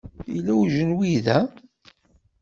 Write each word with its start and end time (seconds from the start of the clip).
Yella 0.33 0.53
ujenwi 0.61 1.11
da. 1.25 1.37